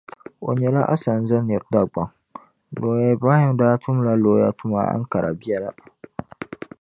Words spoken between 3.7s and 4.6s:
tumla looya